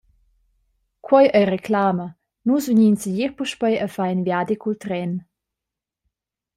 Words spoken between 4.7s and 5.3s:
tren.